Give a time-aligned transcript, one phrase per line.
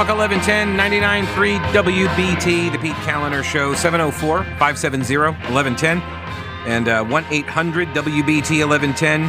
[0.00, 6.00] Talk 1110 99.3 WBT, the Pete Kaliner Show, 704 570 1110
[6.66, 9.20] and uh, 1 800 WBT 1110.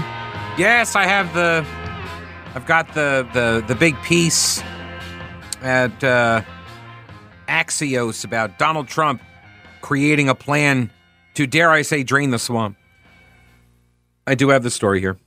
[0.58, 1.66] Yes, I have the.
[2.55, 4.64] I've got the, the, the big piece
[5.62, 6.42] at uh,
[7.50, 9.22] Axios about Donald Trump
[9.81, 10.90] creating a plan
[11.34, 12.78] to, dare I say, drain the swamp.
[14.26, 15.17] I do have the story here.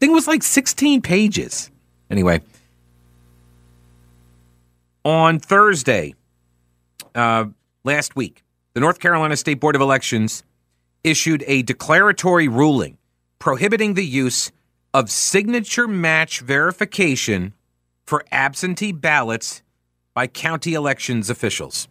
[0.00, 1.70] Thing was like 16 pages.
[2.10, 2.40] Anyway,
[5.04, 6.14] on Thursday,
[7.14, 7.46] uh,
[7.84, 8.42] last week,
[8.74, 10.42] the North Carolina State Board of Elections
[11.02, 12.98] issued a declaratory ruling
[13.38, 14.52] prohibiting the use
[14.92, 17.54] of signature match verification
[18.04, 19.62] for absentee ballots
[20.14, 21.88] by county elections officials.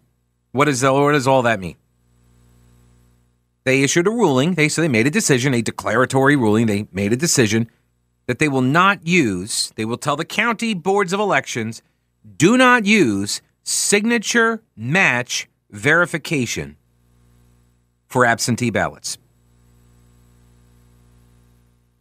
[0.51, 1.75] What, is, what does all that mean?
[3.63, 4.55] They issued a ruling.
[4.55, 6.65] They so they made a decision, a declaratory ruling.
[6.65, 7.69] They made a decision
[8.25, 9.71] that they will not use.
[9.75, 11.81] They will tell the county boards of elections,
[12.37, 16.77] do not use signature match verification
[18.07, 19.17] for absentee ballots.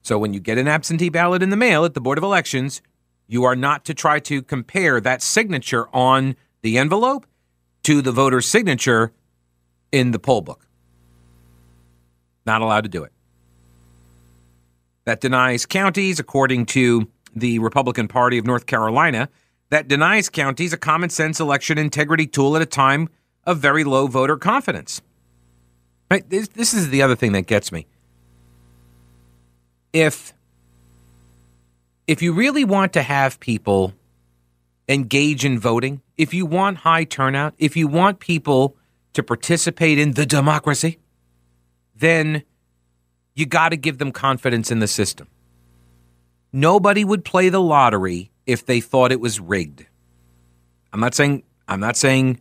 [0.03, 2.81] So when you get an absentee ballot in the mail at the Board of Elections,
[3.27, 7.27] you are not to try to compare that signature on the envelope
[7.83, 9.13] to the voter's signature
[9.93, 10.67] in the poll book.
[12.47, 13.13] Not allowed to do it.
[15.05, 17.07] That denies counties, according to
[17.37, 19.29] the Republican Party of North Carolina,
[19.71, 23.09] that denies counties a common sense election integrity tool at a time
[23.45, 25.01] of very low voter confidence.
[26.11, 26.29] Right?
[26.29, 27.87] This, this is the other thing that gets me.
[29.93, 30.33] If
[32.07, 33.93] if you really want to have people
[34.89, 38.77] engage in voting, if you want high turnout, if you want people
[39.13, 40.99] to participate in the democracy,
[41.95, 42.43] then
[43.35, 45.29] you got to give them confidence in the system.
[46.51, 49.87] Nobody would play the lottery if they thought it was rigged.
[50.93, 52.41] I'm not saying I'm not saying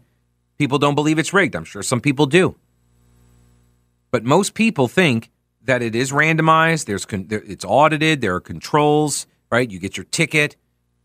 [0.58, 1.56] people don't believe it's rigged.
[1.56, 2.56] I'm sure some people do.
[4.10, 5.30] But most people think
[5.66, 6.86] that it is randomized.
[6.86, 8.22] There's con- it's audited.
[8.22, 9.70] There are controls, right?
[9.70, 10.56] You get your ticket,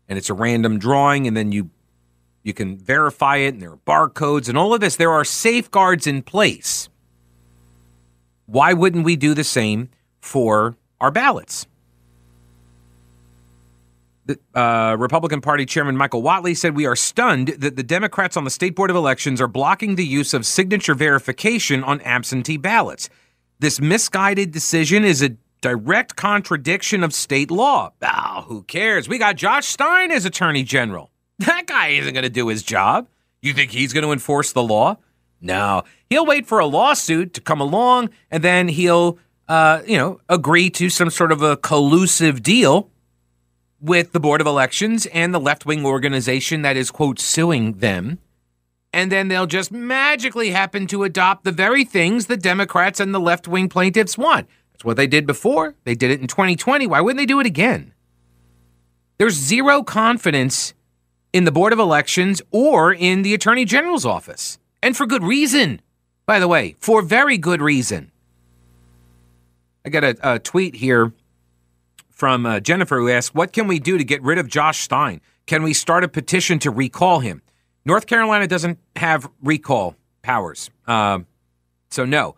[0.07, 1.69] and it's a random drawing, and then you
[2.41, 4.95] you can verify it, and there are barcodes and all of this.
[4.95, 6.87] There are safeguards in place.
[8.45, 9.89] Why wouldn't we do the same
[10.21, 11.67] for our ballots?
[14.25, 18.45] The, uh, Republican Party Chairman Michael Whatley said, We are stunned that the Democrats on
[18.45, 23.09] the State Board of Elections are blocking the use of signature verification on absentee ballots.
[23.59, 27.91] This misguided decision is a direct contradiction of state law.
[28.01, 29.07] Oh, who cares?
[29.07, 31.09] We got Josh Stein as Attorney General.
[31.39, 33.07] That guy isn't going to do his job.
[33.41, 34.97] You think he's going to enforce the law?
[35.41, 35.83] No.
[36.09, 39.17] He'll wait for a lawsuit to come along and then he'll,
[39.49, 42.89] uh, you know, agree to some sort of a collusive deal
[43.83, 48.17] with the Board of Elections and the left wing organization that is, quote, suing them.
[48.93, 53.19] And then they'll just magically happen to adopt the very things the Democrats and the
[53.19, 54.47] left wing plaintiffs want.
[54.71, 55.75] That's what they did before.
[55.83, 56.87] They did it in 2020.
[56.87, 57.93] Why wouldn't they do it again?
[59.17, 60.73] There's zero confidence
[61.33, 64.59] in the Board of Elections or in the Attorney General's office.
[64.81, 65.81] And for good reason,
[66.25, 68.11] by the way, for very good reason.
[69.85, 71.11] I got a, a tweet here
[72.23, 75.19] from uh, Jennifer who asked, What can we do to get rid of Josh Stein?
[75.45, 77.41] Can we start a petition to recall him?
[77.83, 80.69] North Carolina doesn't have recall powers.
[80.87, 81.19] Uh,
[81.91, 82.35] so, no.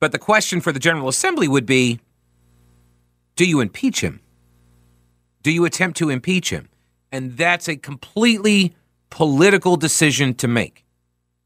[0.00, 2.00] But the question for the General Assembly would be
[3.36, 4.20] do you impeach him?
[5.42, 6.70] Do you attempt to impeach him?
[7.12, 8.74] And that's a completely
[9.10, 10.86] political decision to make.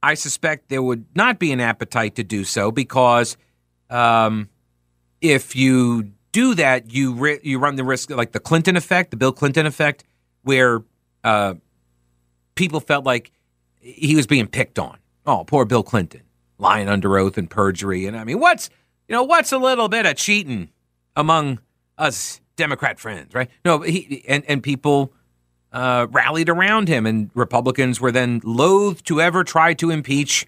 [0.04, 3.37] I suspect there would not be an appetite to do so because
[3.91, 4.51] um,
[5.21, 9.16] if you do that, you ri- you run the risk, like the Clinton effect, the
[9.16, 10.04] Bill Clinton effect,
[10.42, 10.83] where
[11.24, 11.54] uh,
[12.56, 13.33] people felt like
[13.80, 14.98] he was being picked on.
[15.24, 16.21] Oh, poor Bill Clinton,
[16.59, 18.04] lying under oath and perjury.
[18.04, 18.68] And I mean, what's
[19.09, 20.68] you know what's a little bit of cheating
[21.16, 21.59] among
[21.97, 23.48] us Democrat friends, right?
[23.65, 25.15] No, he and and people
[25.72, 30.47] uh, rallied around him, and Republicans were then loath to ever try to impeach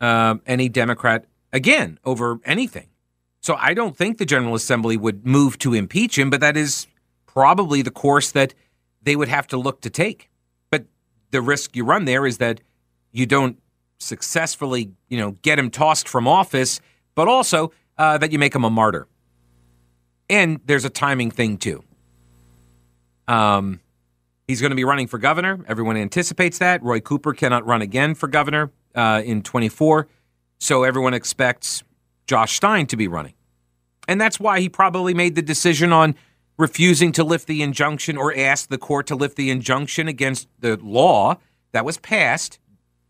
[0.00, 2.89] uh, any Democrat again over anything.
[3.40, 6.86] So I don't think the General Assembly would move to impeach him, but that is
[7.26, 8.54] probably the course that
[9.02, 10.28] they would have to look to take.
[10.70, 10.84] But
[11.30, 12.60] the risk you run there is that
[13.12, 13.58] you don't
[13.98, 16.80] successfully, you know, get him tossed from office,
[17.14, 19.06] but also uh, that you make him a martyr.
[20.28, 21.82] And there's a timing thing too.
[23.26, 23.80] Um,
[24.46, 25.64] he's going to be running for governor.
[25.66, 26.82] Everyone anticipates that.
[26.82, 30.08] Roy Cooper cannot run again for governor uh, in 24,
[30.58, 31.82] so everyone expects
[32.26, 33.34] Josh Stein to be running.
[34.08, 36.14] And that's why he probably made the decision on
[36.58, 40.76] refusing to lift the injunction or ask the court to lift the injunction against the
[40.76, 41.38] law
[41.72, 42.58] that was passed,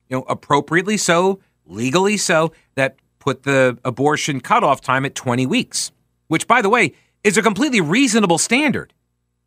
[0.09, 5.91] you know, appropriately so, legally so, that put the abortion cutoff time at 20 weeks,
[6.29, 6.93] which, by the way,
[7.25, 8.93] is a completely reasonable standard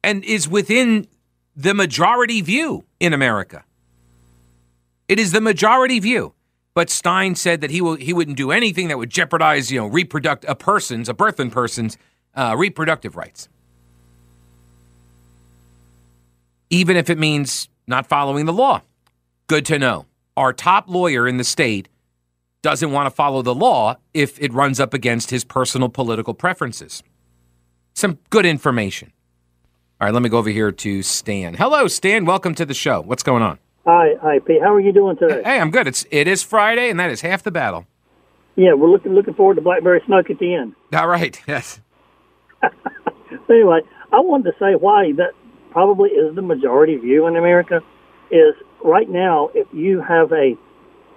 [0.04, 1.07] and is within
[1.56, 3.63] the majority view in America.
[5.07, 6.33] It is the majority view.
[6.75, 9.87] But Stein said that he will he wouldn't do anything that would jeopardize, you know,
[9.87, 11.97] reproduct a person's, a birthing person's
[12.35, 13.47] uh, reproductive rights.
[16.69, 18.81] Even if it means not following the law.
[19.47, 20.07] Good to know.
[20.35, 21.89] Our top lawyer in the state
[22.63, 27.03] doesn't want to follow the law if it runs up against his personal political preferences.
[27.93, 29.11] Some good information.
[30.01, 31.53] All right, let me go over here to Stan.
[31.53, 32.25] Hello, Stan.
[32.25, 33.01] Welcome to the show.
[33.01, 33.59] What's going on?
[33.85, 34.62] Hi, hi, Pete.
[34.62, 35.41] How are you doing today?
[35.44, 35.88] Hey, I'm good.
[35.88, 37.85] It's it is Friday, and that is half the battle.
[38.56, 40.75] Yeah, we're looking looking forward to Blackberry Smoke at the end.
[40.94, 41.39] All right.
[41.47, 41.81] Yes.
[43.50, 43.81] anyway,
[44.13, 45.33] I wanted to say why that
[45.71, 47.81] probably is the majority view in America.
[48.31, 50.56] Is right now, if you have a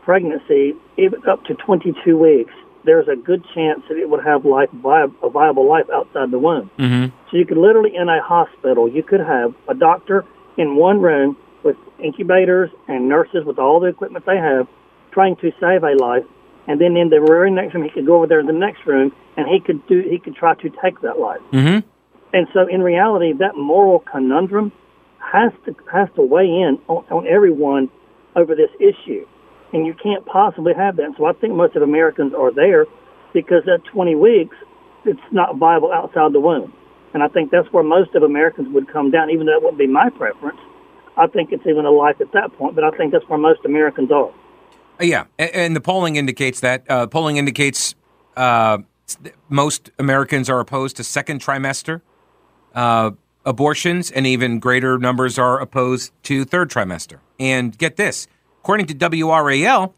[0.03, 2.53] pregnancy even up to 22 weeks,
[2.85, 6.69] there's a good chance that it would have life a viable life outside the womb.
[6.79, 7.17] Mm-hmm.
[7.31, 10.25] So you could literally in a hospital, you could have a doctor
[10.59, 11.37] in one room
[11.67, 14.67] with incubators and nurses with all the equipment they have,
[15.13, 16.25] trying to save a life.
[16.69, 18.87] And then in the very next room, he could go over there in the next
[18.87, 21.41] room and he could do he could try to take that life.
[21.53, 21.87] Mm-hmm.
[22.33, 24.73] And so, in reality, that moral conundrum
[25.19, 27.89] has to has to weigh in on, on everyone
[28.35, 29.27] over this issue,
[29.73, 31.15] and you can't possibly have that.
[31.17, 32.87] So, I think most of Americans are there
[33.33, 34.57] because that 20 weeks
[35.05, 36.73] it's not viable outside the womb,
[37.15, 39.31] and I think that's where most of Americans would come down.
[39.31, 40.61] Even though it wouldn't be my preference,
[41.17, 42.75] I think it's even a life at that point.
[42.75, 44.33] But I think that's where most Americans are.
[45.01, 46.85] Yeah, and the polling indicates that.
[46.89, 47.95] Uh, polling indicates
[48.37, 48.79] uh,
[49.49, 52.01] most Americans are opposed to second trimester
[52.75, 53.11] uh,
[53.45, 57.19] abortions, and even greater numbers are opposed to third trimester.
[57.39, 58.27] And get this
[58.67, 59.95] according to WRAL,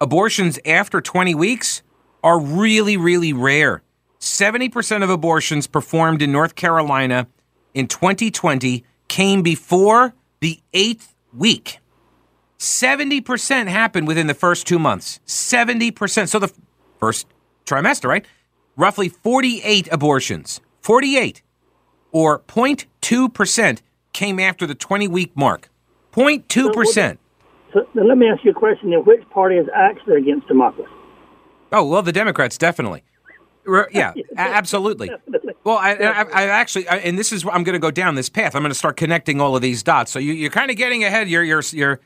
[0.00, 1.82] abortions after 20 weeks
[2.22, 3.82] are really, really rare.
[4.20, 7.26] 70% of abortions performed in North Carolina
[7.74, 11.78] in 2020 came before the eighth week.
[12.58, 15.20] 70% happened within the first two months.
[15.24, 16.28] 70%.
[16.28, 16.52] So the
[16.98, 17.28] first
[17.64, 18.26] trimester, right?
[18.76, 20.60] Roughly 48 abortions.
[20.80, 21.42] 48
[22.10, 23.80] or 0.2%
[24.12, 25.70] came after the 20 week mark.
[26.12, 27.18] 0.2%.
[27.72, 29.04] So, so let me ask you a question then.
[29.04, 30.90] Which party is actually against democracy?
[31.70, 33.04] Oh, well, the Democrats, definitely.
[33.92, 35.10] Yeah, absolutely.
[35.64, 38.28] Well, I, I, I actually, I, and this is I'm going to go down this
[38.28, 38.56] path.
[38.56, 40.10] I'm going to start connecting all of these dots.
[40.10, 41.28] So you, are kind of getting ahead.
[41.28, 42.00] You're you're you're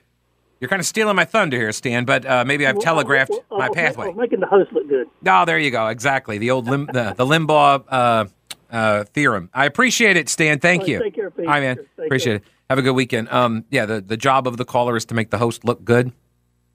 [0.61, 2.05] you're kind of stealing my thunder here, Stan.
[2.05, 4.13] But uh, maybe I've telegraphed well, well, my pathway.
[4.13, 5.09] making the host look good.
[5.27, 5.87] Oh, there you go.
[5.87, 8.25] Exactly the old lim, the, the Limbaugh uh,
[8.71, 9.51] uh, theorem.
[9.55, 10.59] I appreciate it, Stan.
[10.59, 11.03] Thank right, you.
[11.03, 11.47] Take care, Pete.
[11.47, 11.79] Hi, man.
[11.99, 12.49] appreciate care.
[12.49, 12.53] it.
[12.69, 13.29] Have a good weekend.
[13.31, 16.13] Um, yeah, the, the job of the caller is to make the host look good.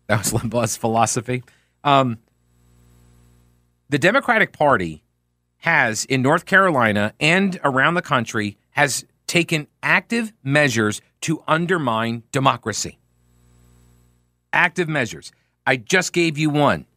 [0.07, 1.43] That was Limbaugh's philosophy.
[1.83, 2.19] Um,
[3.91, 5.03] the Democratic Party
[5.57, 12.97] has in North Carolina and around the country has taken active measures to undermine democracy.
[14.51, 15.31] Active measures.
[15.67, 16.87] I just gave you one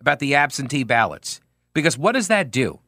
[0.00, 1.40] about the absentee ballots.
[1.72, 2.78] Because what does that do?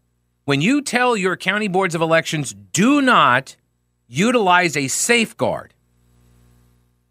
[0.47, 3.57] when you tell your county boards of elections, do not
[4.07, 5.75] utilize a safeguard.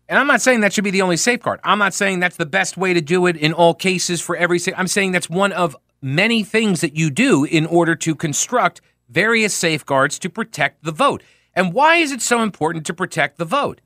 [0.07, 1.59] And I'm not saying that should be the only safeguard.
[1.63, 4.59] I'm not saying that's the best way to do it in all cases for every.
[4.75, 9.53] I'm saying that's one of many things that you do in order to construct various
[9.53, 11.23] safeguards to protect the vote.
[11.53, 13.81] And why is it so important to protect the vote?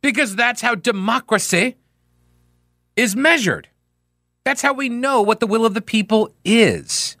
[0.00, 1.76] Because that's how democracy
[2.96, 3.68] is measured.
[4.44, 7.16] That's how we know what the will of the people is.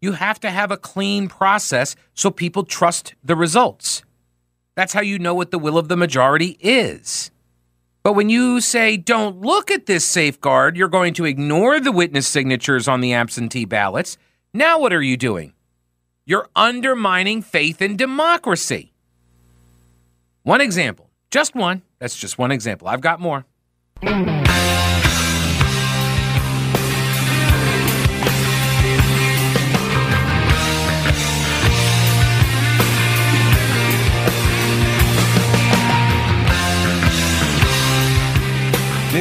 [0.00, 4.02] You have to have a clean process so people trust the results.
[4.74, 7.30] That's how you know what the will of the majority is.
[8.06, 12.28] But when you say, don't look at this safeguard, you're going to ignore the witness
[12.28, 14.16] signatures on the absentee ballots.
[14.54, 15.54] Now, what are you doing?
[16.24, 18.92] You're undermining faith in democracy.
[20.44, 21.82] One example, just one.
[21.98, 22.86] That's just one example.
[22.86, 23.44] I've got more.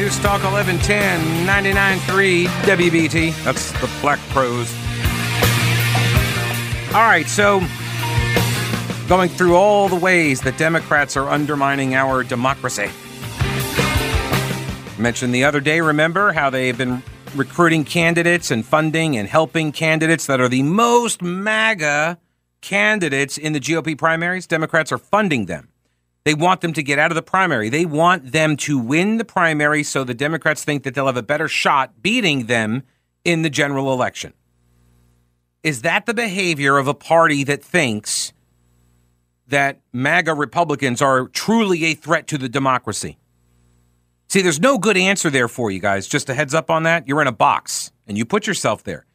[0.05, 3.43] News Talk 1110 99.3 WBT.
[3.43, 4.71] That's the Black Pros.
[6.93, 7.59] All right, so
[9.07, 12.91] going through all the ways that Democrats are undermining our democracy.
[13.39, 17.01] I mentioned the other day, remember how they've been
[17.33, 22.19] recruiting candidates and funding and helping candidates that are the most MAGA
[22.61, 25.69] candidates in the GOP primaries, Democrats are funding them.
[26.25, 27.69] They want them to get out of the primary.
[27.69, 31.23] They want them to win the primary so the Democrats think that they'll have a
[31.23, 32.83] better shot beating them
[33.23, 34.33] in the general election.
[35.61, 38.33] Is that the behavior of a party that thinks
[39.47, 43.19] that MAGA Republicans are truly a threat to the democracy?
[44.27, 46.07] See, there's no good answer there for you guys.
[46.07, 47.07] Just a heads up on that.
[47.07, 49.05] You're in a box and you put yourself there.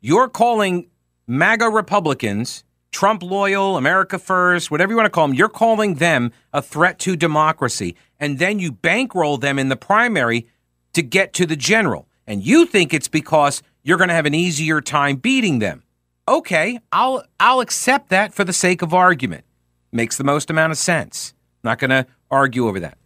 [0.00, 0.88] You're calling
[1.26, 6.32] MAGA Republicans, Trump loyal, America first, whatever you want to call them, you're calling them
[6.52, 7.96] a threat to democracy.
[8.18, 10.46] And then you bankroll them in the primary
[10.92, 12.08] to get to the general.
[12.26, 15.82] And you think it's because you're going to have an easier time beating them.
[16.28, 19.44] Okay, I'll I'll accept that for the sake of argument.
[19.90, 21.34] Makes the most amount of sense.
[21.64, 22.98] Not going to argue over that.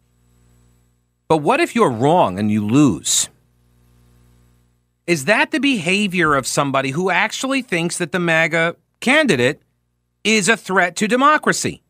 [1.28, 3.30] But what if you're wrong and you lose?
[5.06, 9.62] Is that the behavior of somebody who actually thinks that the MAGA candidate
[10.24, 11.82] is a threat to democracy?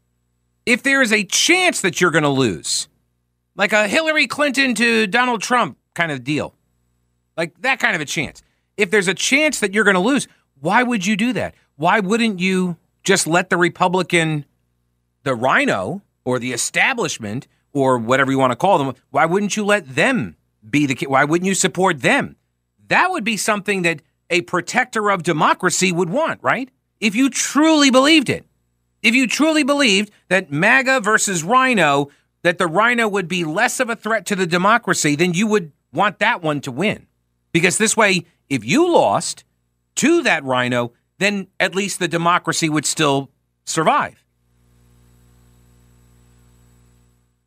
[0.66, 2.88] If there is a chance that you're going to lose,
[3.56, 6.54] like a Hillary Clinton to Donald Trump kind of deal,
[7.36, 8.42] like that kind of a chance.
[8.76, 10.26] If there's a chance that you're going to lose,
[10.60, 11.54] why would you do that?
[11.76, 14.44] Why wouldn't you just let the Republican,
[15.22, 19.64] the RINO, or the establishment, or whatever you want to call them, why wouldn't you
[19.64, 20.36] let them
[20.68, 22.36] be the Why wouldn't you support them?
[22.88, 24.00] That would be something that
[24.30, 26.70] a protector of democracy would want, right?
[27.04, 28.46] If you truly believed it.
[29.02, 32.08] If you truly believed that MAGA versus RINO,
[32.40, 35.72] that the RINO would be less of a threat to the democracy, then you would
[35.92, 37.06] want that one to win.
[37.52, 39.44] Because this way, if you lost
[39.96, 43.28] to that RINO, then at least the democracy would still
[43.66, 44.24] survive.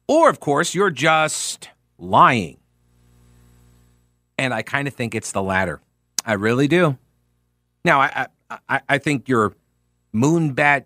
[0.07, 2.59] Or, of course, you're just lying.
[4.37, 5.81] And I kind of think it's the latter.
[6.23, 6.99] I really do.
[7.83, 8.27] Now, I I,
[8.69, 9.55] I think your
[10.13, 10.85] moonbat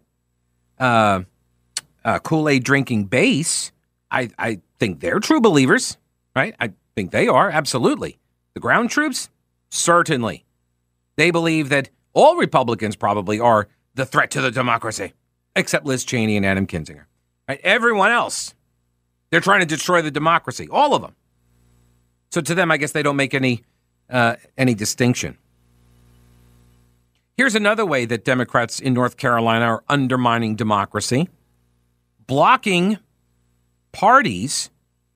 [0.80, 1.22] uh,
[2.04, 3.72] uh, Kool Aid drinking base,
[4.10, 5.98] I, I think they're true believers,
[6.36, 6.56] right?
[6.60, 8.18] I think they are, absolutely.
[8.54, 9.30] The ground troops,
[9.70, 10.44] certainly.
[11.18, 15.14] They believe that all Republicans probably are the threat to the democracy,
[15.56, 17.06] except Liz Cheney and Adam Kinzinger.
[17.48, 17.60] Right?
[17.64, 18.56] Everyone else,
[19.30, 21.16] they're trying to destroy the democracy, all of them.
[22.32, 23.64] So to them, I guess they don't make any
[24.10, 25.38] uh, any distinction.
[27.42, 31.28] Here's another way that Democrats in North Carolina are undermining democracy
[32.28, 33.00] blocking
[33.92, 34.70] parties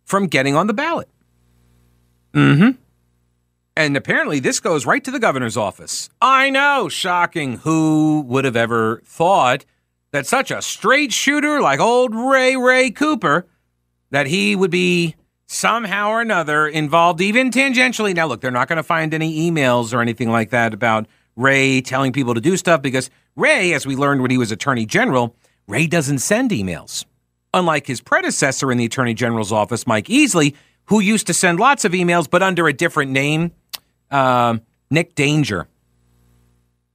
[0.05, 1.07] from getting on the ballot.
[2.33, 2.69] Mm hmm.
[3.77, 6.09] And apparently, this goes right to the governor's office.
[6.19, 7.59] I know, shocking.
[7.59, 9.63] Who would have ever thought
[10.09, 13.45] that such a straight shooter like old Ray Ray Cooper
[14.09, 15.13] that he would be
[15.45, 18.15] somehow or another involved, even tangentially.
[18.15, 21.05] Now, look, they're not going to find any emails or anything like that about
[21.35, 24.85] Ray telling people to do stuff because Ray, as we learned when he was Attorney
[24.85, 25.35] General,
[25.67, 27.05] Ray doesn't send emails.
[27.53, 31.85] Unlike his predecessor in the Attorney General's office, Mike Easley, who used to send lots
[31.85, 33.51] of emails but under a different name,
[34.11, 34.57] uh,
[34.89, 35.67] Nick Danger.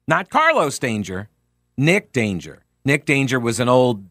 [0.06, 1.28] Not Carlos Danger,
[1.76, 2.62] Nick Danger.
[2.85, 4.04] Nick Danger was an old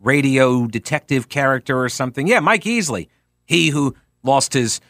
[0.00, 2.26] radio detective character or something.
[2.26, 3.08] Yeah, Mike Easley
[3.46, 4.80] he who lost his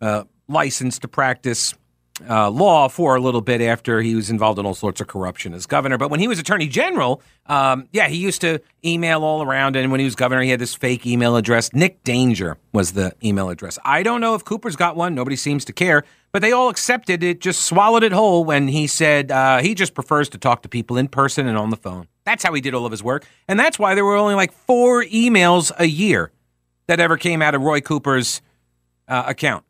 [0.00, 1.74] uh, license to practice
[2.28, 5.54] uh, law for a little bit after he was involved in all sorts of corruption
[5.54, 5.98] as governor.
[5.98, 9.76] But when he was attorney general, um, yeah, he used to email all around.
[9.76, 11.72] And when he was governor, he had this fake email address.
[11.72, 13.78] Nick Danger was the email address.
[13.84, 15.14] I don't know if Cooper's got one.
[15.14, 16.04] Nobody seems to care.
[16.32, 19.92] But they all accepted it, just swallowed it whole when he said uh, he just
[19.92, 22.08] prefers to talk to people in person and on the phone.
[22.24, 23.26] That's how he did all of his work.
[23.48, 26.32] And that's why there were only like four emails a year
[26.86, 28.40] that ever came out of Roy Cooper's
[29.08, 29.64] uh, account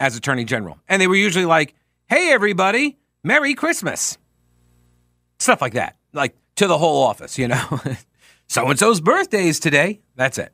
[0.00, 0.78] as Attorney General.
[0.88, 1.74] And they were usually like,
[2.08, 4.18] hey, everybody, Merry Christmas.
[5.38, 7.80] Stuff like that, like to the whole office, you know.
[8.46, 10.00] so and so's birthday is today.
[10.16, 10.52] That's it.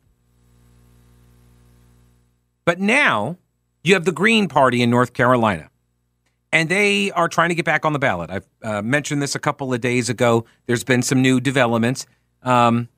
[2.64, 3.36] But now
[3.82, 5.70] you have the Green Party in North Carolina,
[6.52, 8.30] and they are trying to get back on the ballot.
[8.30, 10.44] I've uh, mentioned this a couple of days ago.
[10.66, 12.06] There's been some new developments.
[12.42, 12.88] Um,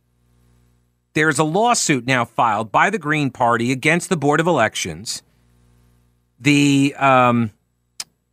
[1.14, 5.22] there's a lawsuit now filed by the Green Party against the Board of Elections.
[6.42, 7.52] The um,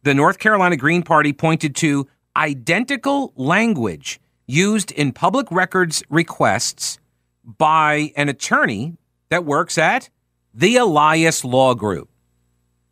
[0.04, 7.00] the North Carolina Green Party pointed to identical language used in public records requests
[7.44, 8.98] by an attorney
[9.30, 10.10] that works at
[10.54, 12.10] the Elias Law Group.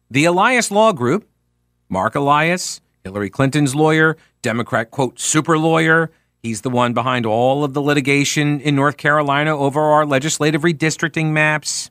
[0.10, 1.28] The Elias Law Group,
[1.90, 6.12] Mark Elias, Hillary Clinton's lawyer, Democrat, quote, super lawyer,
[6.44, 11.32] He's the one behind all of the litigation in North Carolina over our legislative redistricting
[11.32, 11.90] maps,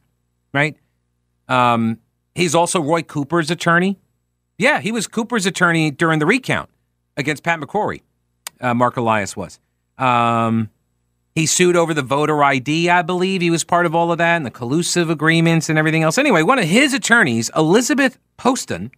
[0.55, 0.77] right?
[1.49, 1.99] Um,
[2.37, 3.99] he's also Roy Cooper's attorney.
[4.59, 6.71] Yeah, he was Cooper's attorney during the recount
[7.17, 8.03] against Pat McCrory.
[8.61, 9.59] Uh, Mark Elias was.
[9.99, 10.71] Um,
[11.35, 13.43] he sued over the voter ID, I believe.
[13.43, 16.17] He was part of all of that and the collusive agreements and everything else.
[16.17, 18.91] Anyway, one of his attorneys, Elizabeth Poston,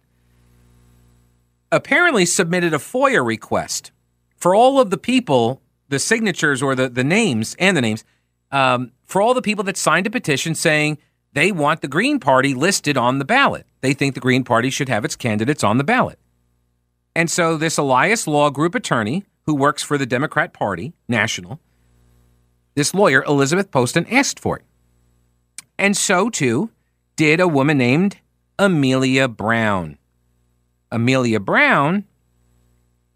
[1.71, 3.91] apparently submitted a FOIA request
[4.37, 8.05] for all of the people, the signatures or the, the names and the names,
[8.51, 10.97] um, for all the people that signed a petition saying
[11.33, 13.65] they want the Green Party listed on the ballot.
[13.81, 16.19] They think the Green Party should have its candidates on the ballot.
[17.15, 21.59] And so this Elias Law Group attorney who works for the Democrat Party, national,
[22.75, 24.65] this lawyer, Elizabeth Poston, asked for it.
[25.77, 26.71] And so too
[27.15, 28.17] did a woman named
[28.57, 29.97] Amelia Brown.
[30.91, 32.05] Amelia Brown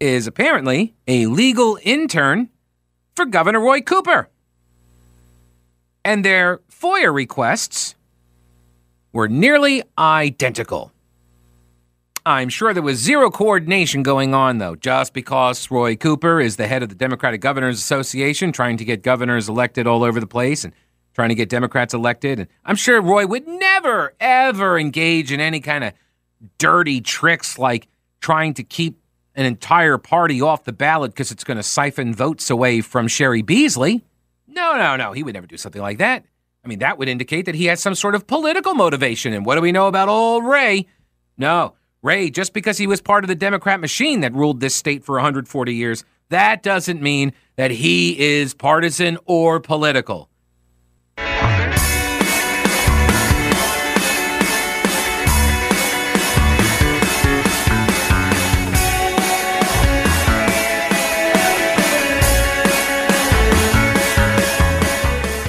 [0.00, 2.50] is apparently a legal intern
[3.14, 4.28] for Governor Roy Cooper.
[6.04, 7.94] And their FOIA requests
[9.14, 10.92] were nearly identical.
[12.26, 16.66] I'm sure there was zero coordination going on, though, just because Roy Cooper is the
[16.66, 20.64] head of the Democratic Governors Association, trying to get governors elected all over the place
[20.64, 20.72] and
[21.12, 22.40] trying to get Democrats elected.
[22.40, 25.92] And I'm sure Roy would never, ever engage in any kind of
[26.58, 27.88] dirty tricks like
[28.20, 28.98] trying to keep
[29.36, 33.42] an entire party off the ballot because it's going to siphon votes away from Cheri
[33.42, 34.02] Beasley.
[34.48, 35.12] No, no, no.
[35.12, 36.24] He would never do something like that.
[36.64, 39.34] I mean, that would indicate that he has some sort of political motivation.
[39.34, 40.86] And what do we know about old Ray?
[41.36, 45.04] No, Ray, just because he was part of the Democrat machine that ruled this state
[45.04, 50.30] for 140 years, that doesn't mean that he is partisan or political.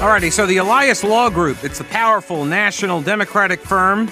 [0.06, 4.06] Alrighty, so the Elias Law Group, it's a powerful national Democratic firm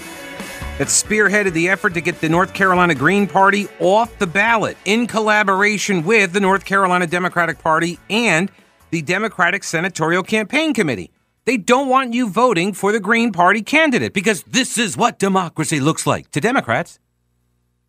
[0.80, 5.06] that spearheaded the effort to get the North Carolina Green Party off the ballot in
[5.06, 8.52] collaboration with the North Carolina Democratic Party and
[8.90, 11.12] the Democratic Senatorial Campaign Committee.
[11.46, 15.80] They don't want you voting for the Green Party candidate because this is what democracy
[15.80, 16.98] looks like to Democrats.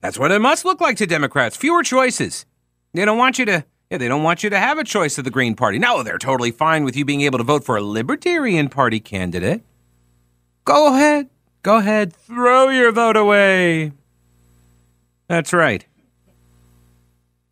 [0.02, 1.56] That's what it must look like to Democrats.
[1.56, 2.44] Fewer choices.
[2.92, 5.24] They don't want you to yeah, they don't want you to have a choice of
[5.24, 5.78] the Green Party.
[5.78, 9.62] No, they're totally fine with you being able to vote for a Libertarian Party candidate.
[10.64, 11.28] Go ahead.
[11.62, 13.92] Go ahead, throw your vote away.
[15.28, 15.86] That's right.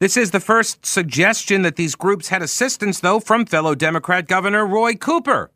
[0.00, 4.66] This is the first suggestion that these groups had assistance, though, from fellow Democrat Governor
[4.66, 5.52] Roy Cooper.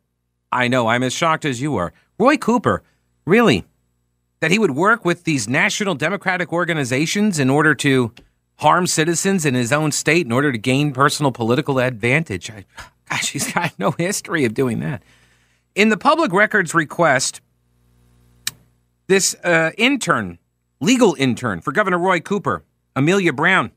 [0.53, 1.91] I know, I'm as shocked as you are.
[2.17, 2.81] Roy Cooper,
[3.25, 3.65] really?
[4.39, 8.13] That he would work with these national Democratic organizations in order to
[8.57, 12.49] harm citizens in his own state in order to gain personal political advantage.
[12.49, 12.65] I,
[13.09, 15.03] gosh, he's got no history of doing that.
[15.75, 17.41] In the public records request,
[19.07, 20.39] this uh, intern,
[20.79, 22.63] legal intern for Governor Roy Cooper,
[22.95, 23.71] Amelia Brown,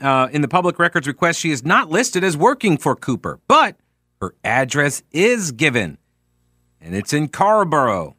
[0.00, 3.76] uh, in the public records request, she is not listed as working for Cooper, but
[4.20, 5.98] her address is given,
[6.80, 8.16] and it's in Carrboro.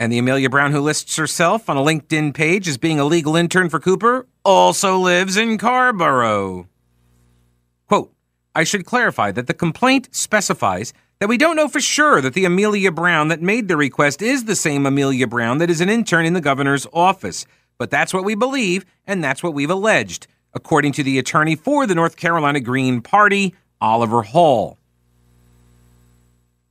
[0.00, 3.36] And the Amelia Brown who lists herself on a LinkedIn page as being a legal
[3.36, 6.66] intern for Cooper also lives in Carrboro.
[7.86, 8.10] Quote,
[8.54, 12.46] I should clarify that the complaint specifies that we don't know for sure that the
[12.46, 16.24] Amelia Brown that made the request is the same Amelia Brown that is an intern
[16.24, 17.44] in the governor's office.
[17.76, 21.86] But that's what we believe, and that's what we've alleged, according to the attorney for
[21.86, 24.79] the North Carolina Green Party, Oliver Hall.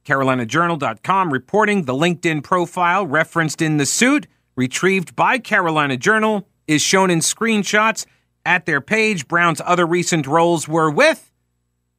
[0.09, 7.11] CarolinaJournal.com reporting the LinkedIn profile referenced in the suit, retrieved by Carolina Journal, is shown
[7.11, 8.07] in screenshots
[8.43, 9.27] at their page.
[9.27, 11.31] Brown's other recent roles were with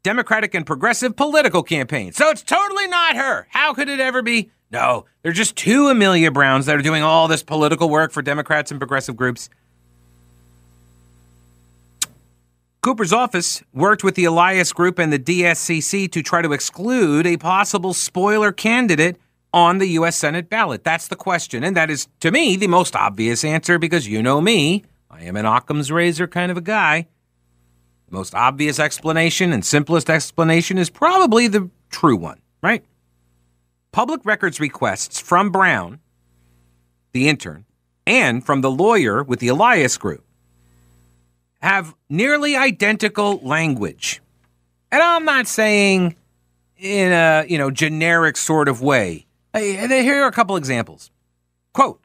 [0.03, 2.17] Democratic and progressive political campaigns.
[2.17, 3.47] So it's totally not her.
[3.51, 4.51] How could it ever be?
[4.73, 8.73] No, they're just two Amelia Browns that are doing all this political work for Democrats
[8.73, 9.49] and progressive groups.
[12.83, 17.37] Cooper's office worked with the Elias Group and the DSCC to try to exclude a
[17.37, 19.19] possible spoiler candidate
[19.53, 20.17] on the U.S.
[20.17, 20.83] Senate ballot.
[20.83, 21.63] That's the question.
[21.63, 24.85] And that is, to me, the most obvious answer because you know me.
[25.11, 27.07] I am an Occam's razor kind of a guy.
[28.09, 32.83] The most obvious explanation and simplest explanation is probably the true one, right?
[33.93, 36.01] Public records requests from Brown,
[37.13, 37.67] the intern,
[38.07, 40.25] and from the lawyer with the Elias Group
[41.61, 44.21] have nearly identical language.
[44.91, 46.17] And I'm not saying
[46.79, 49.27] in a, you know, generic sort of way.
[49.55, 51.11] Here are a couple examples.
[51.73, 52.01] Quote,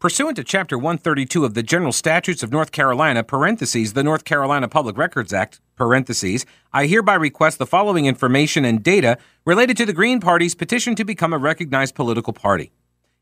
[0.00, 4.66] Pursuant to Chapter 132 of the General Statutes of North Carolina, parentheses, the North Carolina
[4.66, 9.92] Public Records Act, parentheses, I hereby request the following information and data related to the
[9.92, 12.72] Green Party's petition to become a recognized political party.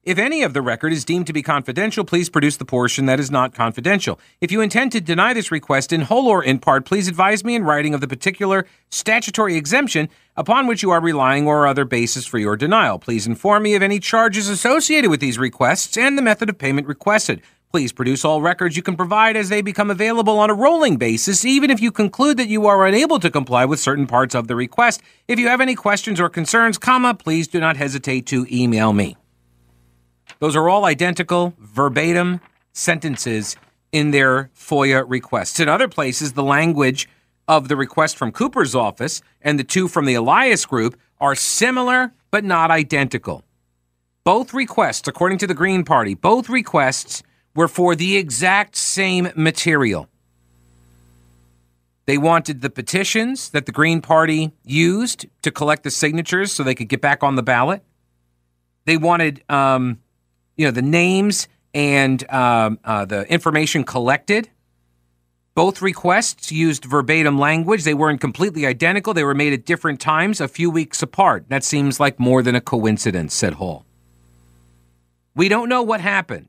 [0.09, 3.21] If any of the record is deemed to be confidential, please produce the portion that
[3.21, 4.19] is not confidential.
[4.41, 7.55] If you intend to deny this request in whole or in part, please advise me
[7.55, 12.25] in writing of the particular statutory exemption upon which you are relying or other basis
[12.25, 12.99] for your denial.
[12.99, 16.87] Please inform me of any charges associated with these requests and the method of payment
[16.87, 17.43] requested.
[17.71, 21.45] Please produce all records you can provide as they become available on a rolling basis,
[21.45, 24.57] even if you conclude that you are unable to comply with certain parts of the
[24.57, 25.03] request.
[25.29, 29.19] If you have any questions or concerns, comma, please do not hesitate to email me.
[30.39, 32.41] Those are all identical, verbatim
[32.73, 33.57] sentences
[33.91, 35.59] in their FOIA requests.
[35.61, 37.09] In other places, the language
[37.49, 42.13] of the request from Cooper's office and the two from the Elias group are similar
[42.31, 43.43] but not identical.
[44.23, 47.23] Both requests, according to the Green Party, both requests
[47.55, 50.09] were for the exact same material.
[52.05, 56.75] They wanted the petitions that the Green Party used to collect the signatures so they
[56.75, 57.83] could get back on the ballot.
[58.85, 59.99] They wanted um,
[60.59, 64.51] you know the names and um, uh, the information collected.
[65.55, 67.83] Both requests used verbatim language.
[67.85, 69.15] They weren't completely identical.
[69.15, 71.47] They were made at different times, a few weeks apart.
[71.49, 73.85] That seems like more than a coincidence, said Hall.
[75.35, 76.49] We don't know what happened.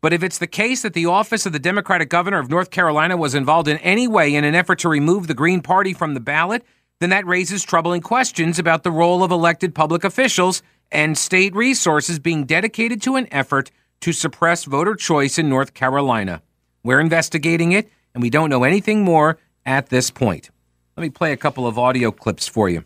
[0.00, 3.16] But if it's the case that the office of the Democratic governor of North Carolina
[3.16, 6.20] was involved in any way in an effort to remove the Green Party from the
[6.20, 6.64] ballot,
[7.00, 12.18] then that raises troubling questions about the role of elected public officials and state resources
[12.18, 16.42] being dedicated to an effort to suppress voter choice in North Carolina.
[16.82, 20.50] We're investigating it, and we don't know anything more at this point.
[20.96, 22.84] Let me play a couple of audio clips for you.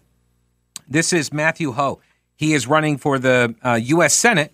[0.89, 2.01] This is Matthew Hoh.
[2.37, 4.15] He is running for the uh, U.S.
[4.15, 4.53] Senate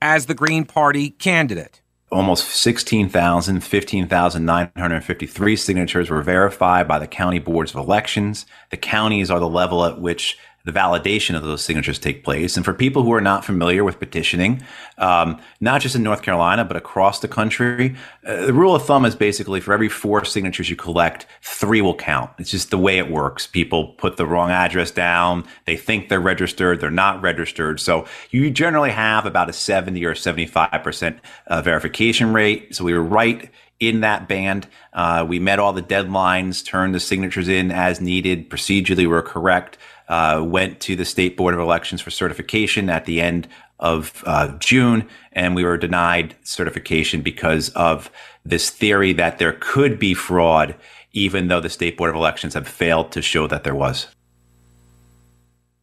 [0.00, 1.82] as the Green Party candidate.
[2.10, 8.46] Almost 16,000, 15,953 signatures were verified by the county boards of elections.
[8.70, 12.56] The counties are the level at which the validation of those signatures take place.
[12.56, 14.62] And for people who are not familiar with petitioning,
[14.98, 19.06] um, not just in North Carolina, but across the country, uh, the rule of thumb
[19.06, 22.30] is basically for every four signatures you collect, three will count.
[22.38, 23.46] It's just the way it works.
[23.46, 25.46] People put the wrong address down.
[25.64, 26.80] They think they're registered.
[26.80, 27.80] They're not registered.
[27.80, 32.76] So you generally have about a 70 or 75% uh, verification rate.
[32.76, 33.50] So we were right
[33.80, 34.66] in that band.
[34.92, 38.50] Uh, we met all the deadlines, turned the signatures in as needed.
[38.50, 39.78] Procedurally, we're correct
[40.08, 44.56] uh, went to the State Board of Elections for certification at the end of uh,
[44.58, 48.10] June, and we were denied certification because of
[48.44, 50.74] this theory that there could be fraud,
[51.12, 54.08] even though the State Board of Elections have failed to show that there was.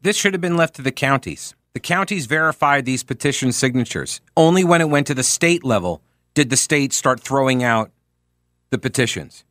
[0.01, 1.55] This should have been left to the counties.
[1.73, 4.21] The counties verified these petition signatures.
[4.37, 6.01] Only when it went to the state level
[6.33, 7.91] did the state start throwing out
[8.69, 9.43] the petitions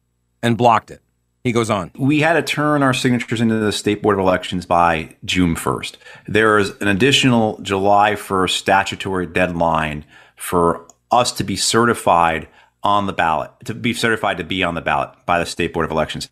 [0.43, 1.01] and blocked it.
[1.45, 1.91] He goes on.
[1.99, 5.99] We had to turn our signatures into the State Board of Elections by June 1st.
[6.27, 12.49] There is an additional July 1st statutory deadline for us to be certified
[12.83, 15.85] on the ballot, to be certified to be on the ballot by the State Board
[15.85, 16.31] of Elections.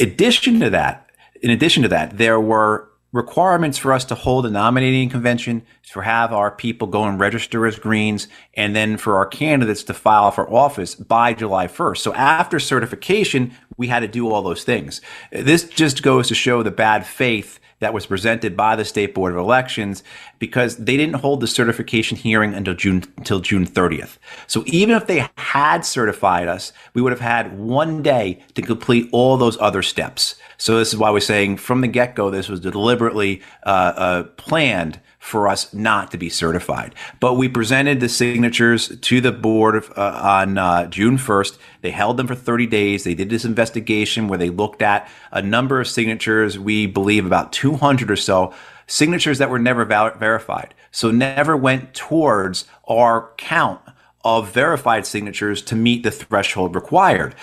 [0.00, 1.10] Addition to that,
[1.42, 6.00] in addition to that, there were requirements for us to hold a nominating convention, to
[6.00, 10.30] have our people go and register as Greens, and then for our candidates to file
[10.30, 11.98] for office by July 1st.
[11.98, 15.00] So after certification, we had to do all those things.
[15.30, 19.32] This just goes to show the bad faith that was presented by the State Board
[19.32, 20.02] of Elections
[20.38, 24.18] because they didn't hold the certification hearing until June until June 30th.
[24.46, 29.08] So even if they had certified us, we would have had one day to complete
[29.12, 30.34] all those other steps.
[30.56, 35.00] So this is why we're saying from the get-go, this was deliberately uh, uh, planned
[35.18, 36.94] for us not to be certified.
[37.20, 41.58] But we presented the signatures to the board of, uh, on uh, June 1st.
[41.82, 43.04] They held them for 30 days.
[43.04, 47.52] They did this investigation where they looked at a number of signatures, we believe about
[47.52, 48.54] 200 or so
[48.86, 50.74] signatures that were never verified.
[50.90, 53.80] So never went towards our count
[54.24, 57.34] of verified signatures to meet the threshold required.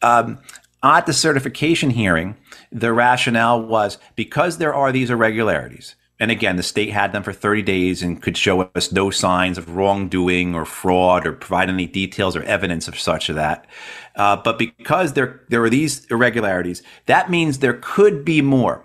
[0.00, 0.38] Um,
[0.82, 2.36] at the certification hearing,
[2.70, 7.32] the rationale was because there are these irregularities, and again, the state had them for
[7.32, 11.84] 30 days and could show us no signs of wrongdoing or fraud or provide any
[11.84, 13.66] details or evidence of such of that.
[14.14, 18.84] Uh, but because there, there were these irregularities, that means there could be more.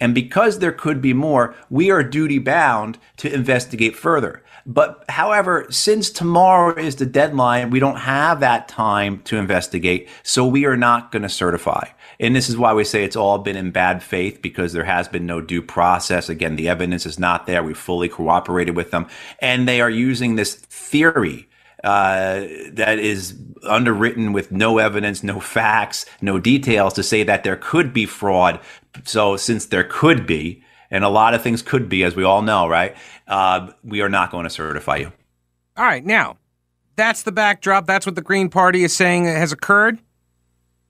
[0.00, 4.42] And because there could be more, we are duty bound to investigate further.
[4.70, 10.10] But however, since tomorrow is the deadline, we don't have that time to investigate.
[10.22, 11.88] So we are not going to certify.
[12.20, 15.08] And this is why we say it's all been in bad faith because there has
[15.08, 16.28] been no due process.
[16.28, 17.62] Again, the evidence is not there.
[17.62, 19.06] We fully cooperated with them.
[19.38, 21.48] And they are using this theory
[21.82, 22.40] uh,
[22.72, 27.94] that is underwritten with no evidence, no facts, no details to say that there could
[27.94, 28.60] be fraud.
[29.04, 32.42] So since there could be, and a lot of things could be, as we all
[32.42, 32.96] know, right?
[33.26, 35.12] Uh, we are not going to certify you.
[35.76, 36.36] All right, now
[36.96, 37.86] that's the backdrop.
[37.86, 40.00] That's what the Green Party is saying has occurred.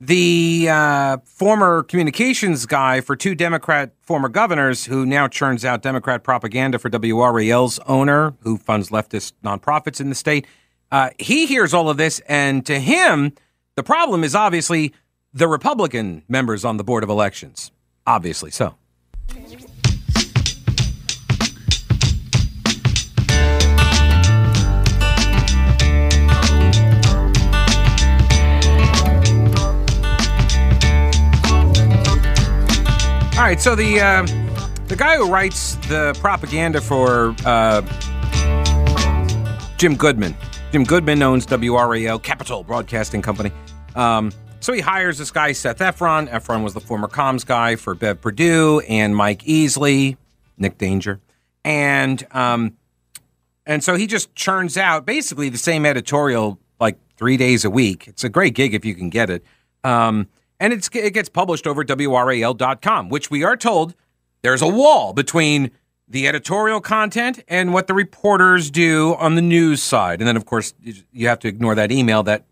[0.01, 6.23] The uh, former communications guy for two Democrat former governors, who now churns out Democrat
[6.23, 10.47] propaganda for WRAL's owner, who funds leftist nonprofits in the state,
[10.91, 13.33] uh, he hears all of this, and to him,
[13.75, 14.95] the problem is obviously
[15.35, 17.71] the Republican members on the Board of Elections.
[18.07, 18.77] Obviously so.
[33.49, 34.27] Right, so the uh,
[34.89, 37.81] the guy who writes the propaganda for uh,
[39.79, 40.35] Jim Goodmon,
[40.71, 43.51] Jim Goodmon owns WRAL Capitol Broadcasting Company.
[43.95, 46.29] Um, so he hires this guy, Seth Effron.
[46.29, 50.19] Effron was the former comms guy for Bev Perdue and Mike Easley,
[50.59, 51.19] Nick Danger,
[51.65, 52.77] and um,
[53.65, 58.09] and so he just churns out basically the same editorial like three days a week.
[58.09, 59.43] It's a great gig if you can get it.
[59.85, 60.29] Um,
[60.61, 63.95] and it's it gets published over WRAL.com, which we are told
[64.43, 65.71] there's a wall between
[66.09, 70.21] the editorial content and what the reporters do on the news side.
[70.21, 70.75] And then, of course,
[71.13, 72.47] you have to ignore that email that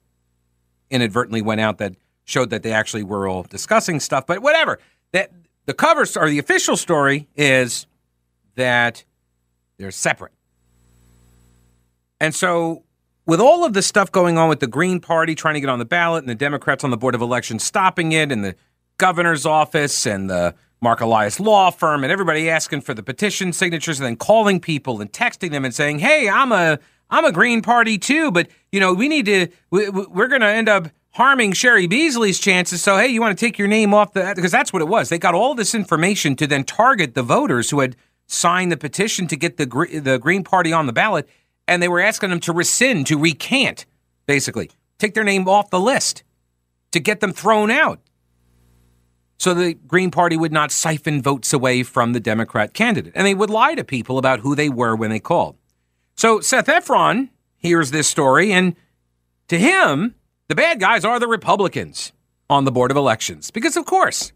[0.91, 4.27] inadvertently went out that showed that they actually were all discussing stuff.
[4.27, 4.79] But whatever.
[5.13, 5.31] That
[5.65, 7.87] the cover or the official story is
[8.57, 9.05] that
[9.79, 10.33] they're separate.
[12.21, 12.83] And so
[13.27, 15.79] with all of the stuff going on with the Green Party trying to get on
[15.79, 18.55] the ballot and the Democrats on the Board of Elections stopping it and the
[18.99, 23.99] governor's office and the Mark Elias law firm and everybody asking for the petition signatures
[23.99, 26.79] and then calling people and texting them and saying, "Hey, I'm a
[27.11, 30.49] I'm a Green Party too, but you know we need to we, we're going to
[30.49, 32.83] end up harming Cheri Beasley's chances.
[32.83, 35.09] So hey, you want to take your name off the because that's what it was.
[35.09, 39.27] They got all this information to then target the voters who had signed the petition
[39.29, 39.67] to get the
[40.03, 41.29] the Green Party on the ballot."
[41.69, 43.87] And they were asking them to rescind, to recant,
[44.27, 46.23] basically, take their name off the list,
[46.93, 48.01] to get them thrown out.
[49.39, 53.13] So the Green Party would not siphon votes away from the Democrat candidate.
[53.15, 55.57] And they would lie to people about who they were when they called.
[56.15, 58.75] So Seth Effron hears this story, and
[59.49, 60.15] to him,
[60.49, 62.13] the bad guys are the Republicans
[62.49, 63.51] on the Board of Elections.
[63.51, 64.33] Because, of course,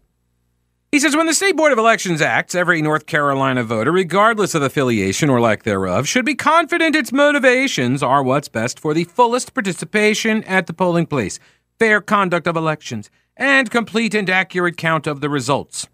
[0.91, 4.61] he says when the State Board of Elections acts, every North Carolina voter, regardless of
[4.61, 9.53] affiliation or lack thereof, should be confident its motivations are what's best for the fullest
[9.53, 11.39] participation at the polling place,
[11.79, 15.87] fair conduct of elections, and complete and accurate count of the results.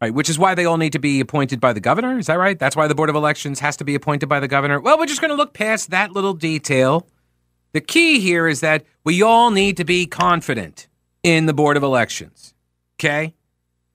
[0.00, 2.18] Right, which is why they all need to be appointed by the governor.
[2.18, 2.56] Is that right?
[2.58, 4.78] That's why the Board of Elections has to be appointed by the governor.
[4.78, 7.08] Well, we're just going to look past that little detail.
[7.72, 10.86] The key here is that we all need to be confident
[11.22, 12.54] in the Board of Elections.
[13.00, 13.34] Okay?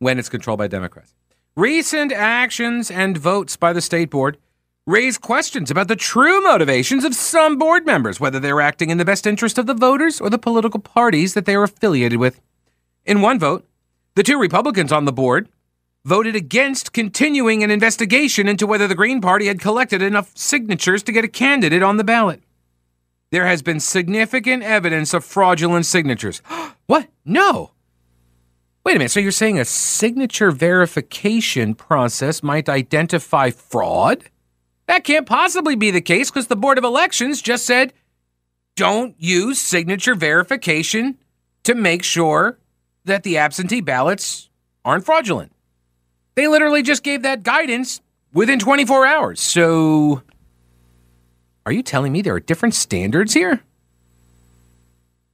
[0.03, 1.13] When it's controlled by Democrats.
[1.55, 4.37] Recent actions and votes by the state board
[4.85, 9.05] raise questions about the true motivations of some board members, whether they're acting in the
[9.05, 12.41] best interest of the voters or the political parties that they are affiliated with.
[13.05, 13.65] In one vote,
[14.15, 15.47] the two Republicans on the board
[16.05, 21.11] voted against continuing an investigation into whether the Green Party had collected enough signatures to
[21.11, 22.41] get a candidate on the ballot.
[23.31, 26.41] There has been significant evidence of fraudulent signatures.
[26.87, 27.09] what?
[27.25, 27.72] No.
[28.85, 29.11] Wait a minute.
[29.11, 34.25] So you're saying a signature verification process might identify fraud?
[34.87, 37.93] That can't possibly be the case because the Board of Elections just said
[38.75, 41.17] don't use signature verification
[41.63, 42.57] to make sure
[43.05, 44.49] that the absentee ballots
[44.83, 45.53] aren't fraudulent.
[46.35, 48.01] They literally just gave that guidance
[48.33, 49.39] within 24 hours.
[49.39, 50.23] So
[51.65, 53.61] are you telling me there are different standards here?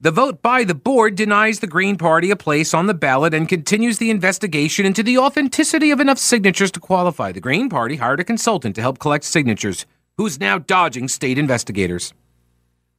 [0.02, 3.50] The vote by the board denies the Green Party a place on the ballot and
[3.50, 7.34] continues the investigation into the authenticity of enough signatures to qualify.
[7.34, 9.86] The Green Party hired a consultant to help collect signatures,
[10.16, 12.14] who's now dodging state investigators.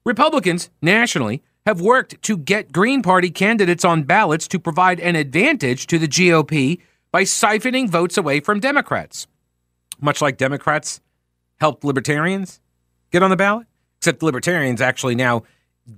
[0.04, 5.86] Republicans, nationally, have worked to get Green Party candidates on ballots to provide an advantage
[5.86, 9.26] to the GOP by siphoning votes away from Democrats.
[10.02, 11.00] Much like Democrats
[11.60, 12.60] helped libertarians
[13.10, 15.44] get on the ballot, except libertarians actually now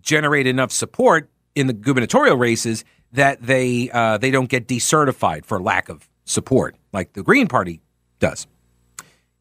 [0.01, 5.61] generate enough support in the gubernatorial races that they uh, they don't get decertified for
[5.61, 7.81] lack of support, like the Green Party
[8.19, 8.47] does.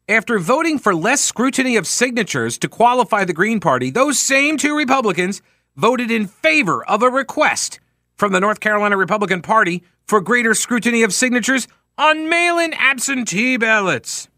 [0.08, 4.76] After voting for less scrutiny of signatures to qualify the Green Party, those same two
[4.76, 5.40] Republicans
[5.76, 7.80] voted in favor of a request
[8.16, 13.56] from the North Carolina Republican Party for greater scrutiny of signatures on mail in absentee
[13.56, 14.28] ballots.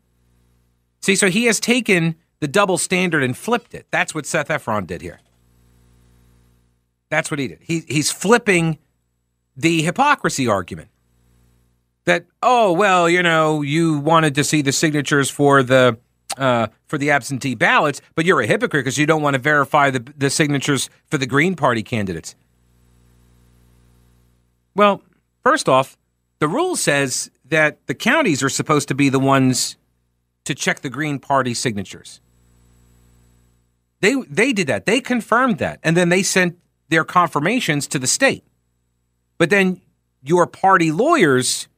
[1.00, 3.86] See, so he has taken the double standard and flipped it.
[3.90, 5.20] That's what Seth Effron did here.
[7.10, 7.58] That's what he did.
[7.62, 8.78] He, he's flipping
[9.56, 10.88] the hypocrisy argument.
[12.06, 15.98] that oh well you know you wanted to see the signatures for the
[16.36, 19.90] uh, for the absentee ballots, but you're a hypocrite because you don't want to verify
[19.90, 22.34] the the signatures for the Green Party candidates.
[24.74, 25.02] Well,
[25.44, 25.96] first off,
[26.40, 29.76] the rule says that the counties are supposed to be the ones
[30.44, 32.20] to check the Green Party signatures.
[34.00, 34.86] They they did that.
[34.86, 38.44] They confirmed that, and then they sent their confirmations to the state.
[39.38, 39.80] But then
[40.22, 41.68] your party lawyers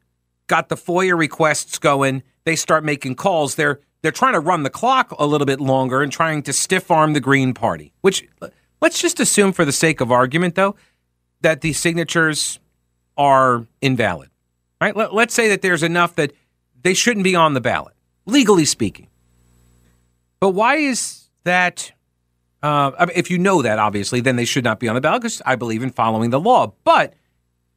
[0.46, 2.22] got the FOIA requests going.
[2.44, 3.54] They start making calls.
[3.54, 6.90] They're they're trying to run the clock a little bit longer and trying to stiff
[6.90, 7.92] arm the Green Party.
[8.02, 8.24] Which
[8.80, 10.76] let's just assume, for the sake of argument, though,
[11.40, 12.60] that the signatures
[13.16, 14.30] are invalid.
[14.80, 14.94] Right?
[14.94, 16.32] Let, let's say that there's enough that
[16.82, 17.94] they shouldn't be on the ballot,
[18.26, 19.08] legally speaking.
[20.38, 21.92] But why is that?
[22.66, 25.40] Uh, if you know that, obviously, then they should not be on the ballot because
[25.46, 26.72] I believe in following the law.
[26.82, 27.14] But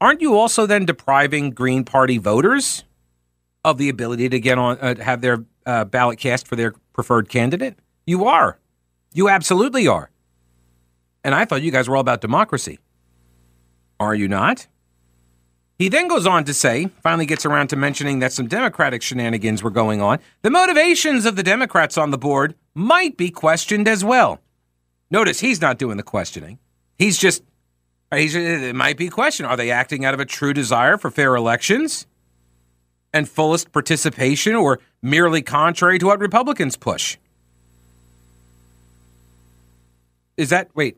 [0.01, 2.85] aren't you also then depriving Green Party voters
[3.63, 7.29] of the ability to get on, uh, have their uh, ballot cast for their preferred
[7.29, 7.77] candidate?
[8.07, 8.57] You are.
[9.13, 10.09] You absolutely are.
[11.23, 12.79] And I thought you guys were all about democracy.
[13.99, 14.65] Are you not?
[15.77, 19.61] He then goes on to say, finally gets around to mentioning that some Democratic shenanigans
[19.61, 20.17] were going on.
[20.41, 24.41] The motivations of the Democrats on the board might be questioned as well.
[25.11, 26.59] Notice he's not doing the questioning.
[26.97, 27.43] He's just
[28.11, 29.45] it might be a question.
[29.45, 32.07] Are they acting out of a true desire for fair elections
[33.13, 37.17] and fullest participation or merely contrary to what Republicans push?
[40.37, 40.97] Is that, wait,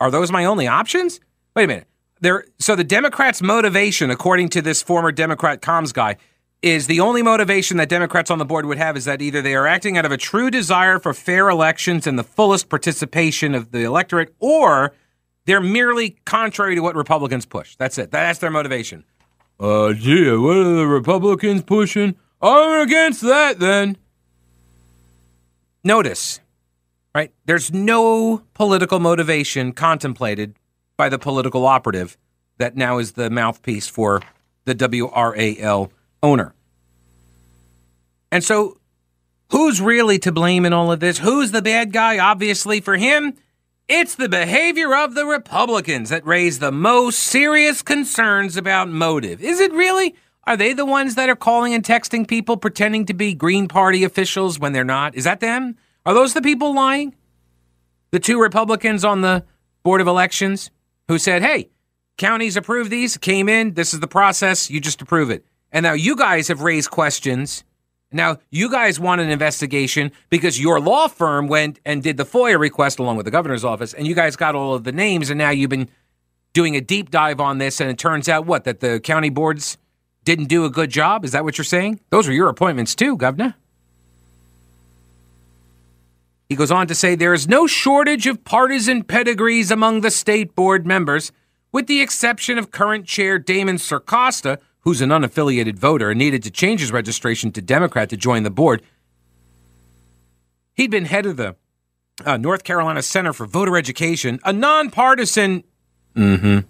[0.00, 1.20] are those my only options?
[1.54, 1.86] Wait a minute.
[2.20, 6.16] There, so the Democrats' motivation, according to this former Democrat comms guy,
[6.62, 9.54] is the only motivation that Democrats on the board would have is that either they
[9.54, 13.70] are acting out of a true desire for fair elections and the fullest participation of
[13.70, 14.92] the electorate, or
[15.46, 17.76] they're merely contrary to what Republicans push.
[17.76, 18.10] That's it.
[18.10, 19.04] That's their motivation.
[19.60, 22.16] Uh, gee, what are the Republicans pushing?
[22.42, 23.96] I'm against that then.
[25.84, 26.40] Notice,
[27.14, 27.32] right?
[27.46, 30.54] There's no political motivation contemplated
[30.96, 32.18] by the political operative
[32.58, 34.20] that now is the mouthpiece for
[34.64, 35.90] the WRAL
[36.22, 36.54] owner.
[38.30, 38.78] And so,
[39.50, 41.18] who's really to blame in all of this?
[41.18, 42.18] Who's the bad guy?
[42.18, 43.34] Obviously, for him,
[43.88, 49.42] it's the behavior of the Republicans that raise the most serious concerns about motive.
[49.42, 50.14] Is it really?
[50.44, 54.04] Are they the ones that are calling and texting people pretending to be Green Party
[54.04, 55.14] officials when they're not?
[55.14, 55.76] Is that them?
[56.04, 57.14] Are those the people lying?
[58.10, 59.44] The two Republicans on the
[59.82, 60.70] Board of Elections
[61.06, 61.70] who said, hey,
[62.16, 65.44] counties approve these, came in, this is the process, you just approve it.
[65.72, 67.64] And now you guys have raised questions
[68.10, 72.58] now, you guys want an investigation because your law firm went and did the FOIA
[72.58, 75.36] request along with the governor's office, and you guys got all of the names, and
[75.36, 75.90] now you've been
[76.54, 78.64] doing a deep dive on this, and it turns out what?
[78.64, 79.76] That the county boards
[80.24, 81.24] didn't do a good job?
[81.24, 82.00] Is that what you're saying?
[82.08, 83.54] Those were your appointments too, Governor.
[86.48, 90.54] He goes on to say there is no shortage of partisan pedigrees among the state
[90.54, 91.30] board members,
[91.72, 96.50] with the exception of current chair Damon Circosta, who's an unaffiliated voter and needed to
[96.50, 98.80] change his registration to Democrat to join the board.
[100.72, 101.56] He'd been head of the
[102.24, 105.62] uh, North Carolina Center for Voter Education, a nonpartisan,
[106.16, 106.60] mm-hmm,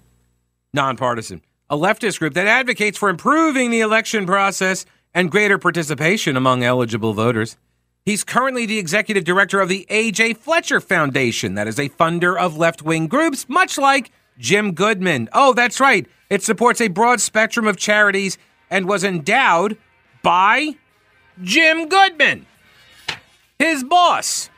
[0.74, 6.64] nonpartisan, a leftist group that advocates for improving the election process and greater participation among
[6.64, 7.56] eligible voters.
[8.04, 10.34] He's currently the executive director of the A.J.
[10.34, 15.28] Fletcher Foundation, that is a funder of left wing groups, much like Jim Goodmon.
[15.32, 16.08] Oh, that's right.
[16.30, 18.38] It supports a broad spectrum of charities
[18.70, 19.78] and was endowed
[20.22, 20.76] by
[21.42, 22.44] Jim Goodmon,
[23.58, 24.50] his boss.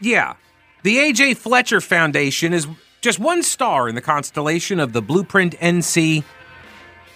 [0.00, 0.34] Yeah,
[0.82, 1.34] the A.J.
[1.34, 2.66] Fletcher Foundation is
[3.00, 6.24] just one star in the constellation of the Blueprint NC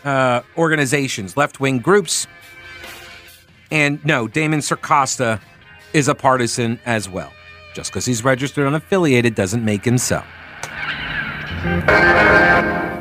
[0.04, 2.26] uh, organizations, left wing groups.
[3.70, 5.40] And no, Damon Circosta
[5.92, 7.32] is a partisan as well.
[7.74, 10.22] Just because he's registered unaffiliated doesn't make him so.
[11.62, 12.91] Thank you.